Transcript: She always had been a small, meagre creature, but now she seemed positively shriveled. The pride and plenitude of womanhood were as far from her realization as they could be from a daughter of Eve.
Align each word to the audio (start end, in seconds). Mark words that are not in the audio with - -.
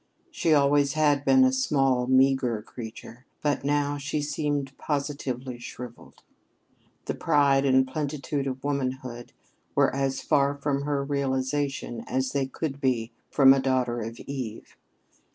She 0.31 0.51
always 0.51 0.93
had 0.93 1.23
been 1.23 1.43
a 1.43 1.53
small, 1.53 2.07
meagre 2.07 2.63
creature, 2.63 3.27
but 3.43 3.63
now 3.63 3.99
she 3.99 4.19
seemed 4.19 4.75
positively 4.79 5.59
shriveled. 5.59 6.23
The 7.05 7.13
pride 7.13 7.65
and 7.65 7.87
plenitude 7.87 8.47
of 8.47 8.63
womanhood 8.63 9.31
were 9.75 9.95
as 9.95 10.19
far 10.19 10.55
from 10.55 10.85
her 10.85 11.03
realization 11.05 12.03
as 12.07 12.31
they 12.31 12.47
could 12.47 12.81
be 12.81 13.11
from 13.29 13.53
a 13.53 13.61
daughter 13.61 14.01
of 14.01 14.19
Eve. 14.21 14.75